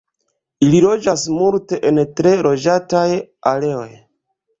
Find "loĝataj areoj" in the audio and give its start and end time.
2.47-3.87